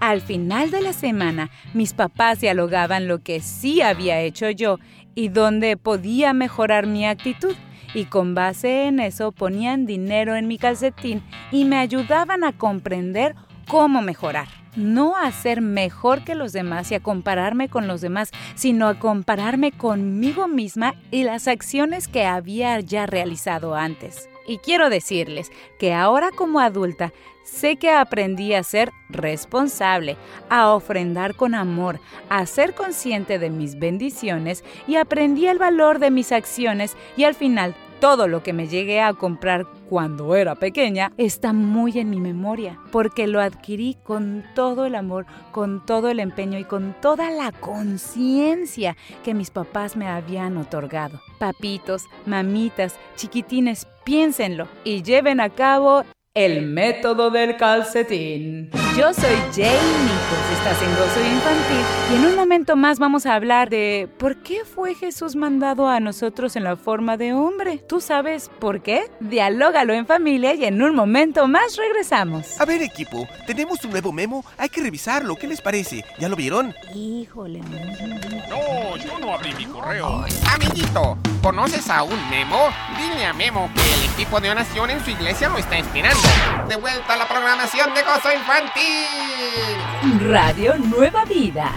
Al 0.00 0.20
final 0.20 0.70
de 0.70 0.80
la 0.80 0.92
semana, 0.92 1.50
mis 1.74 1.92
papás 1.92 2.40
dialogaban 2.40 3.08
lo 3.08 3.18
que 3.18 3.40
sí 3.40 3.82
había 3.82 4.20
hecho 4.20 4.48
yo 4.50 4.78
y 5.14 5.28
dónde 5.28 5.76
podía 5.76 6.32
mejorar 6.32 6.86
mi 6.86 7.06
actitud. 7.06 7.54
Y 7.94 8.04
con 8.04 8.34
base 8.34 8.84
en 8.84 9.00
eso 9.00 9.32
ponían 9.32 9.86
dinero 9.86 10.36
en 10.36 10.46
mi 10.46 10.58
calcetín 10.58 11.22
y 11.50 11.64
me 11.64 11.78
ayudaban 11.78 12.44
a 12.44 12.52
comprender 12.52 13.34
cómo 13.66 14.02
mejorar. 14.02 14.57
No 14.76 15.16
a 15.16 15.30
ser 15.32 15.60
mejor 15.60 16.24
que 16.24 16.34
los 16.34 16.52
demás 16.52 16.90
y 16.92 16.94
a 16.94 17.00
compararme 17.00 17.68
con 17.68 17.86
los 17.86 18.00
demás, 18.00 18.30
sino 18.54 18.88
a 18.88 18.98
compararme 18.98 19.72
conmigo 19.72 20.48
misma 20.48 20.94
y 21.10 21.24
las 21.24 21.48
acciones 21.48 22.08
que 22.08 22.24
había 22.24 22.80
ya 22.80 23.06
realizado 23.06 23.74
antes. 23.74 24.28
Y 24.46 24.58
quiero 24.58 24.88
decirles 24.88 25.52
que 25.78 25.92
ahora 25.92 26.30
como 26.34 26.60
adulta 26.60 27.12
sé 27.44 27.76
que 27.76 27.90
aprendí 27.90 28.54
a 28.54 28.62
ser 28.62 28.92
responsable, 29.08 30.16
a 30.48 30.70
ofrendar 30.70 31.34
con 31.34 31.54
amor, 31.54 32.00
a 32.28 32.44
ser 32.46 32.74
consciente 32.74 33.38
de 33.38 33.50
mis 33.50 33.78
bendiciones 33.78 34.64
y 34.86 34.96
aprendí 34.96 35.46
el 35.46 35.58
valor 35.58 35.98
de 35.98 36.10
mis 36.10 36.32
acciones 36.32 36.96
y 37.16 37.24
al 37.24 37.34
final 37.34 37.74
todo 38.00 38.28
lo 38.28 38.42
que 38.42 38.52
me 38.52 38.68
llegué 38.68 39.00
a 39.00 39.14
comprar 39.14 39.66
cuando 39.88 40.34
era 40.34 40.54
pequeña 40.54 41.12
está 41.16 41.52
muy 41.52 41.98
en 41.98 42.10
mi 42.10 42.20
memoria, 42.20 42.78
porque 42.92 43.26
lo 43.26 43.40
adquirí 43.40 43.96
con 44.04 44.44
todo 44.54 44.86
el 44.86 44.94
amor, 44.94 45.26
con 45.50 45.84
todo 45.84 46.08
el 46.08 46.20
empeño 46.20 46.58
y 46.58 46.64
con 46.64 46.94
toda 47.00 47.30
la 47.30 47.52
conciencia 47.52 48.96
que 49.24 49.34
mis 49.34 49.50
papás 49.50 49.96
me 49.96 50.08
habían 50.08 50.56
otorgado. 50.56 51.20
Papitos, 51.38 52.04
mamitas, 52.26 52.96
chiquitines, 53.16 53.86
piénsenlo 54.04 54.68
y 54.84 55.02
lleven 55.02 55.40
a 55.40 55.50
cabo 55.50 56.04
el 56.38 56.62
método 56.62 57.30
del 57.30 57.56
calcetín. 57.56 58.70
Yo 58.96 59.12
soy 59.12 59.34
Jane 59.52 59.72
Nichols, 60.04 60.50
estás 60.56 60.82
en 60.82 60.90
Gozo 60.90 61.20
Infantil 61.20 61.84
y 62.12 62.16
en 62.16 62.26
un 62.26 62.36
momento 62.36 62.76
más 62.76 63.00
vamos 63.00 63.26
a 63.26 63.34
hablar 63.34 63.70
de 63.70 64.08
por 64.18 64.36
qué 64.36 64.64
fue 64.64 64.94
Jesús 64.94 65.34
mandado 65.34 65.88
a 65.88 65.98
nosotros 65.98 66.54
en 66.54 66.62
la 66.62 66.76
forma 66.76 67.16
de 67.16 67.32
hombre. 67.32 67.78
¿Tú 67.88 68.00
sabes 68.00 68.50
por 68.60 68.82
qué? 68.82 69.10
Dialógalo 69.18 69.94
en 69.94 70.06
familia 70.06 70.54
y 70.54 70.64
en 70.64 70.80
un 70.80 70.94
momento 70.94 71.48
más 71.48 71.76
regresamos. 71.76 72.60
A 72.60 72.64
ver, 72.64 72.82
equipo, 72.82 73.26
tenemos 73.44 73.84
un 73.84 73.90
nuevo 73.90 74.12
memo, 74.12 74.44
hay 74.56 74.68
que 74.68 74.80
revisarlo, 74.80 75.34
¿qué 75.34 75.48
les 75.48 75.60
parece? 75.60 76.04
¿Ya 76.20 76.28
lo 76.28 76.36
vieron? 76.36 76.72
Híjole, 76.94 77.60
No, 78.48 78.96
yo 78.96 79.18
no 79.18 79.34
abrí 79.34 79.52
mi 79.54 79.64
correo. 79.64 80.24
Amiguito, 80.54 81.18
¿conoces 81.42 81.90
a 81.90 82.04
un 82.04 82.30
Memo? 82.30 82.68
Dile 82.96 83.26
a 83.26 83.32
Memo 83.32 83.68
que 83.74 83.94
el 83.94 84.10
equipo 84.12 84.40
de 84.40 84.50
oración 84.50 84.90
en 84.90 85.04
su 85.04 85.10
iglesia 85.10 85.48
lo 85.48 85.58
está 85.58 85.78
esperando. 85.78 86.27
De 86.68 86.76
vuelta 86.76 87.14
a 87.14 87.16
la 87.16 87.28
programación 87.28 87.94
de 87.94 88.02
Gozo 88.02 88.32
Infantil. 88.32 90.28
Radio 90.30 90.76
Nueva 90.76 91.24
Vida. 91.24 91.72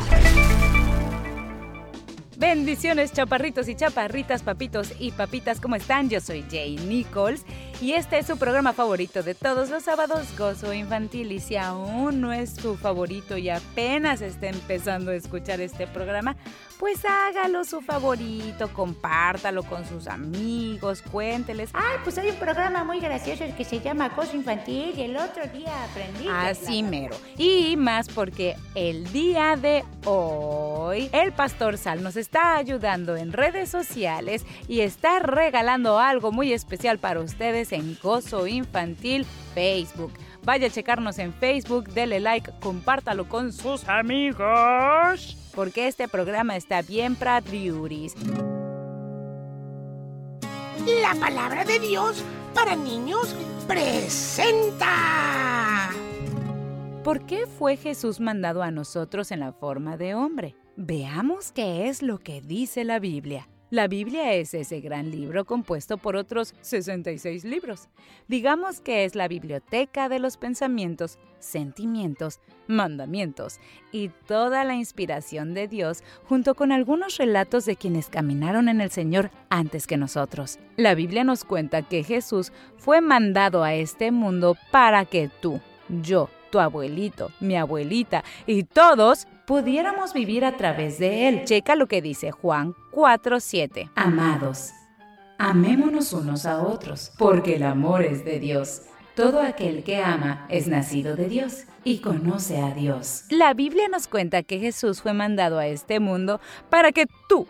Bendiciones, 2.37 3.13
chaparritos 3.13 3.67
y 3.67 3.75
chaparritas, 3.75 4.41
papitos 4.41 4.93
y 4.99 5.11
papitas, 5.11 5.61
¿cómo 5.61 5.75
están? 5.75 6.09
Yo 6.09 6.19
soy 6.19 6.43
Jay 6.49 6.75
Nichols 6.75 7.45
y 7.81 7.93
este 7.93 8.19
es 8.19 8.27
su 8.27 8.37
programa 8.37 8.73
favorito 8.73 9.23
de 9.23 9.33
todos 9.33 9.71
los 9.71 9.83
sábados, 9.83 10.27
Gozo 10.37 10.71
Infantil. 10.71 11.31
Y 11.31 11.39
si 11.39 11.57
aún 11.57 12.21
no 12.21 12.31
es 12.31 12.53
su 12.53 12.77
favorito 12.77 13.37
y 13.37 13.49
apenas 13.49 14.21
está 14.21 14.49
empezando 14.49 15.09
a 15.09 15.15
escuchar 15.15 15.59
este 15.61 15.87
programa, 15.87 16.35
pues 16.79 17.03
hágalo 17.05 17.63
su 17.63 17.81
favorito, 17.81 18.71
compártalo 18.73 19.63
con 19.63 19.87
sus 19.87 20.07
amigos, 20.07 21.01
cuénteles. 21.11 21.71
Ay, 21.73 21.97
pues 22.03 22.19
hay 22.19 22.29
un 22.29 22.35
programa 22.35 22.83
muy 22.83 22.99
gracioso 22.99 23.45
que 23.57 23.63
se 23.63 23.79
llama 23.79 24.09
Gozo 24.09 24.35
Infantil 24.35 24.93
y 24.95 25.01
el 25.01 25.17
otro 25.17 25.47
día 25.47 25.83
aprendí. 25.83 26.27
Así 26.27 26.83
mero. 26.83 27.15
Y 27.37 27.77
más 27.77 28.09
porque 28.09 28.57
el 28.75 29.11
día 29.11 29.55
de 29.55 29.83
hoy 30.05 31.09
el 31.13 31.31
Pastor 31.31 31.77
Sal 31.79 32.03
nos 32.03 32.15
está 32.15 32.57
ayudando 32.57 33.17
en 33.17 33.31
redes 33.33 33.69
sociales 33.69 34.45
y 34.67 34.81
está 34.81 35.19
regalando 35.19 35.99
algo 35.99 36.31
muy 36.31 36.53
especial 36.53 36.99
para 36.99 37.21
ustedes 37.21 37.70
en 37.71 37.97
Gozo 38.01 38.47
Infantil 38.47 39.25
Facebook. 39.53 40.13
Vaya 40.43 40.67
a 40.67 40.69
checarnos 40.69 41.19
en 41.19 41.33
Facebook, 41.33 41.89
dele 41.89 42.19
like, 42.19 42.51
compártalo 42.59 43.29
con 43.29 43.53
sus 43.53 43.87
amigos. 43.87 45.37
Porque 45.53 45.87
este 45.87 46.07
programa 46.07 46.55
está 46.55 46.81
bien 46.81 47.15
para 47.15 47.41
Driuris. 47.41 48.15
La 51.01 51.13
palabra 51.19 51.63
de 51.63 51.79
Dios 51.79 52.23
para 52.55 52.75
niños 52.75 53.35
presenta. 53.67 54.89
¿Por 57.03 57.25
qué 57.25 57.45
fue 57.47 57.77
Jesús 57.77 58.19
mandado 58.19 58.63
a 58.63 58.71
nosotros 58.71 59.31
en 59.31 59.41
la 59.41 59.53
forma 59.53 59.97
de 59.97 60.15
hombre? 60.15 60.55
Veamos 60.75 61.51
qué 61.51 61.87
es 61.89 62.01
lo 62.01 62.19
que 62.19 62.41
dice 62.41 62.83
la 62.83 62.99
Biblia. 62.99 63.47
La 63.71 63.87
Biblia 63.87 64.33
es 64.33 64.53
ese 64.53 64.81
gran 64.81 65.11
libro 65.11 65.45
compuesto 65.45 65.97
por 65.97 66.17
otros 66.17 66.55
66 66.59 67.45
libros. 67.45 67.87
Digamos 68.27 68.81
que 68.81 69.05
es 69.05 69.15
la 69.15 69.29
biblioteca 69.29 70.09
de 70.09 70.19
los 70.19 70.35
pensamientos, 70.35 71.17
sentimientos, 71.39 72.41
mandamientos 72.67 73.61
y 73.93 74.09
toda 74.27 74.65
la 74.65 74.75
inspiración 74.75 75.53
de 75.53 75.69
Dios 75.69 76.03
junto 76.25 76.53
con 76.53 76.73
algunos 76.73 77.15
relatos 77.15 77.63
de 77.63 77.77
quienes 77.77 78.09
caminaron 78.09 78.67
en 78.67 78.81
el 78.81 78.91
Señor 78.91 79.31
antes 79.47 79.87
que 79.87 79.95
nosotros. 79.95 80.59
La 80.75 80.93
Biblia 80.93 81.23
nos 81.23 81.45
cuenta 81.45 81.81
que 81.81 82.03
Jesús 82.03 82.51
fue 82.75 82.99
mandado 82.99 83.63
a 83.63 83.73
este 83.73 84.11
mundo 84.11 84.57
para 84.71 85.05
que 85.05 85.29
tú, 85.39 85.61
yo, 85.87 86.29
tu 86.51 86.59
abuelito, 86.59 87.31
mi 87.39 87.57
abuelita 87.57 88.23
y 88.45 88.63
todos 88.63 89.27
pudiéramos 89.47 90.13
vivir 90.13 90.45
a 90.45 90.57
través 90.57 90.99
de 90.99 91.27
él. 91.27 91.45
Checa 91.45 91.75
lo 91.75 91.87
que 91.87 92.01
dice 92.01 92.31
Juan 92.31 92.75
4:7. 92.91 93.89
Amados, 93.95 94.71
amémonos 95.37 96.13
unos 96.13 96.45
a 96.45 96.61
otros, 96.61 97.11
porque 97.17 97.55
el 97.55 97.63
amor 97.63 98.03
es 98.03 98.23
de 98.23 98.39
Dios. 98.39 98.83
Todo 99.15 99.41
aquel 99.41 99.83
que 99.83 99.97
ama 99.97 100.45
es 100.49 100.67
nacido 100.67 101.15
de 101.15 101.27
Dios 101.27 101.65
y 101.83 101.99
conoce 101.99 102.61
a 102.61 102.71
Dios. 102.71 103.25
La 103.29 103.53
Biblia 103.53 103.87
nos 103.89 104.07
cuenta 104.07 104.43
que 104.43 104.59
Jesús 104.59 105.01
fue 105.01 105.13
mandado 105.13 105.59
a 105.59 105.67
este 105.67 105.99
mundo 105.99 106.39
para 106.69 106.91
que 106.91 107.07
tú, 107.27 107.47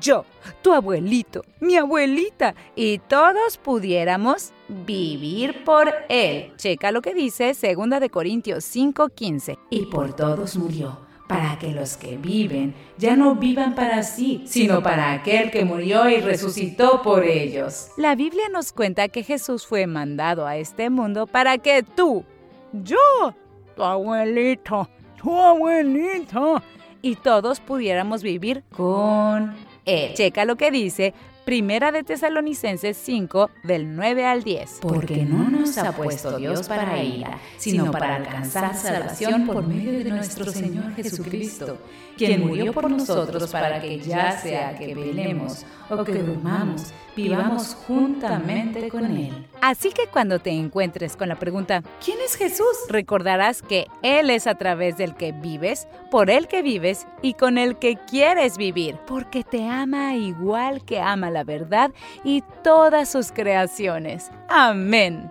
yo, 0.00 0.24
tu 0.62 0.72
abuelito, 0.72 1.42
mi 1.60 1.76
abuelita 1.76 2.54
y 2.76 2.98
todos 2.98 3.56
pudiéramos 3.58 4.52
vivir 4.68 5.64
por 5.64 5.92
él. 6.08 6.52
Checa 6.56 6.92
lo 6.92 7.00
que 7.00 7.14
dice 7.14 7.52
2 7.54 8.00
de 8.00 8.10
Corintios 8.10 8.64
5:15. 8.64 9.58
Y 9.70 9.86
por 9.86 10.14
todos 10.14 10.56
murió, 10.56 10.98
para 11.26 11.58
que 11.58 11.72
los 11.72 11.96
que 11.96 12.16
viven 12.16 12.74
ya 12.98 13.16
no 13.16 13.36
vivan 13.36 13.74
para 13.74 14.02
sí, 14.02 14.42
sino 14.46 14.82
para 14.82 15.12
aquel 15.12 15.50
que 15.50 15.64
murió 15.64 16.08
y 16.08 16.20
resucitó 16.20 17.02
por 17.02 17.24
ellos. 17.24 17.88
La 17.96 18.14
Biblia 18.14 18.48
nos 18.52 18.72
cuenta 18.72 19.08
que 19.08 19.22
Jesús 19.22 19.66
fue 19.66 19.86
mandado 19.86 20.46
a 20.46 20.56
este 20.56 20.90
mundo 20.90 21.26
para 21.26 21.58
que 21.58 21.82
tú, 21.82 22.24
yo, 22.72 23.34
tu 23.74 23.82
abuelito, 23.82 24.88
tu 25.22 25.40
abuelito 25.40 26.62
y 27.00 27.16
todos 27.16 27.60
pudiéramos 27.60 28.22
vivir 28.22 28.64
con 28.74 29.54
él. 29.88 30.14
Checa 30.14 30.44
lo 30.44 30.56
que 30.56 30.70
dice 30.70 31.14
Primera 31.48 31.92
de 31.92 32.02
Tesalonicenses 32.02 32.94
5 32.98 33.50
del 33.62 33.96
9 33.96 34.26
al 34.26 34.42
10. 34.44 34.80
Porque 34.82 35.24
no 35.24 35.48
nos 35.48 35.78
ha 35.78 35.92
puesto 35.92 36.36
Dios 36.36 36.68
para 36.68 37.02
ira, 37.02 37.38
sino 37.56 37.90
para 37.90 38.16
alcanzar 38.16 38.76
salvación 38.76 39.46
por 39.46 39.66
medio 39.66 40.04
de 40.04 40.10
nuestro 40.10 40.52
Señor 40.52 40.94
Jesucristo, 40.94 41.78
quien 42.18 42.46
murió 42.46 42.74
por 42.74 42.90
nosotros 42.90 43.50
para 43.50 43.80
que 43.80 43.98
ya 43.98 44.38
sea 44.38 44.76
que 44.76 44.94
velemos 44.94 45.64
o 45.88 46.04
que 46.04 46.22
durmamos, 46.22 46.92
vivamos 47.22 47.76
juntamente 47.86 48.88
con 48.88 49.04
Él. 49.04 49.46
Así 49.60 49.90
que 49.90 50.06
cuando 50.06 50.38
te 50.38 50.50
encuentres 50.50 51.16
con 51.16 51.28
la 51.28 51.38
pregunta, 51.38 51.82
¿quién 52.04 52.18
es 52.24 52.36
Jesús? 52.36 52.66
Recordarás 52.88 53.62
que 53.62 53.86
Él 54.02 54.30
es 54.30 54.46
a 54.46 54.54
través 54.54 54.96
del 54.96 55.14
que 55.14 55.32
vives, 55.32 55.88
por 56.10 56.30
el 56.30 56.46
que 56.46 56.62
vives 56.62 57.06
y 57.22 57.34
con 57.34 57.58
el 57.58 57.76
que 57.76 57.96
quieres 57.96 58.56
vivir, 58.56 58.96
porque 59.06 59.42
te 59.44 59.66
ama 59.66 60.14
igual 60.14 60.84
que 60.84 61.00
ama 61.00 61.30
la 61.30 61.44
verdad 61.44 61.90
y 62.24 62.42
todas 62.62 63.10
sus 63.10 63.32
creaciones. 63.32 64.30
Amén. 64.48 65.30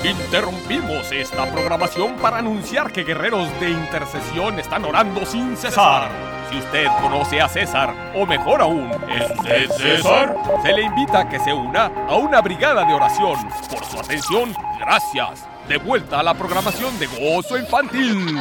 Interrumpimos 0.03 1.11
esta 1.11 1.51
programación 1.51 2.17
para 2.17 2.37
anunciar 2.37 2.93
que 2.93 3.03
guerreros 3.03 3.49
de 3.59 3.71
intercesión 3.71 4.59
están 4.59 4.85
orando 4.85 5.25
sin 5.25 5.57
cesar. 5.57 6.36
Si 6.49 6.57
usted 6.57 6.87
conoce 7.01 7.41
a 7.41 7.49
César, 7.49 7.93
o 8.15 8.25
mejor 8.25 8.61
aún, 8.61 8.89
¿es 9.09 9.43
de 9.43 9.67
César? 9.67 10.35
Se 10.63 10.71
le 10.71 10.83
invita 10.83 11.19
a 11.19 11.29
que 11.29 11.39
se 11.39 11.51
una 11.51 11.87
a 12.07 12.15
una 12.15 12.39
brigada 12.41 12.85
de 12.85 12.93
oración. 12.93 13.35
Por 13.69 13.83
su 13.83 13.99
atención, 13.99 14.53
gracias. 14.79 15.45
De 15.67 15.77
vuelta 15.77 16.19
a 16.21 16.23
la 16.23 16.33
programación 16.33 16.97
de 16.99 17.07
Gozo 17.07 17.57
Infantil. 17.57 18.39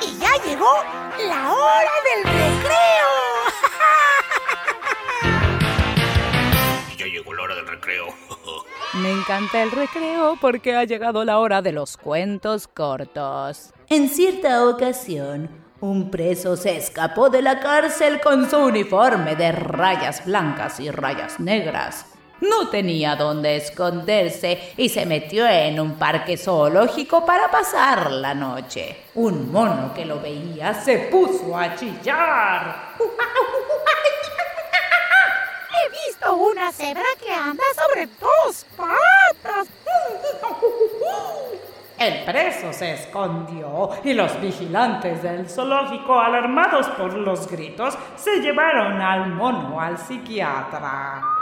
Y 0.00 0.18
ya 0.18 0.32
llegó 0.44 0.70
la 1.28 1.50
hora 1.52 1.92
del 2.04 2.24
recreo. 2.24 3.08
Ya 6.96 7.06
llegó 7.06 7.34
la 7.34 7.42
hora 7.42 7.54
del 7.56 7.66
recreo. 7.66 8.06
Me 8.94 9.10
encanta 9.10 9.62
el 9.62 9.70
recreo 9.70 10.38
porque 10.40 10.74
ha 10.74 10.84
llegado 10.84 11.24
la 11.24 11.38
hora 11.38 11.60
de 11.60 11.72
los 11.72 11.96
cuentos 11.98 12.68
cortos. 12.68 13.74
En 13.88 14.08
cierta 14.08 14.66
ocasión, 14.66 15.48
un 15.80 16.10
preso 16.10 16.56
se 16.56 16.76
escapó 16.76 17.30
de 17.30 17.40
la 17.40 17.60
cárcel 17.60 18.20
con 18.20 18.50
su 18.50 18.56
uniforme 18.58 19.36
de 19.36 19.52
rayas 19.52 20.24
blancas 20.24 20.80
y 20.80 20.90
rayas 20.90 21.38
negras. 21.38 22.06
No 22.40 22.68
tenía 22.68 23.14
dónde 23.14 23.54
esconderse 23.54 24.72
y 24.76 24.88
se 24.88 25.06
metió 25.06 25.46
en 25.46 25.78
un 25.78 25.94
parque 25.94 26.36
zoológico 26.36 27.24
para 27.24 27.48
pasar 27.48 28.10
la 28.10 28.34
noche. 28.34 29.04
Un 29.14 29.52
mono 29.52 29.94
que 29.94 30.04
lo 30.04 30.20
veía 30.20 30.74
se 30.74 30.98
puso 30.98 31.56
a 31.56 31.76
chillar. 31.76 32.96
He 35.78 35.88
visto 36.08 36.34
una 36.34 36.72
cebra 36.72 37.04
que 37.24 37.32
anda 37.32 37.62
sobre 37.76 38.08
dos 38.18 38.66
patas. 38.76 39.68
El 41.98 42.24
preso 42.24 42.72
se 42.74 42.92
escondió 42.92 43.88
y 44.04 44.12
los 44.12 44.38
vigilantes 44.40 45.22
del 45.22 45.48
zoológico, 45.48 46.20
alarmados 46.20 46.88
por 46.88 47.14
los 47.14 47.50
gritos, 47.50 47.96
se 48.16 48.40
llevaron 48.40 49.00
al 49.00 49.30
mono 49.30 49.80
al 49.80 49.96
psiquiatra. 49.96 51.35